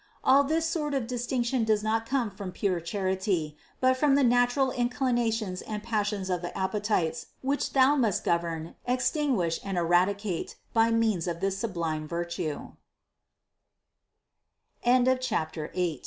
[0.23, 4.71] All this sort of distinction does not come from pure charity, but from the natural
[4.71, 10.55] inclinations and pas sions of the appetites, which thou must govern, extin guish and eradicate
[10.73, 12.71] by means of this sublime vi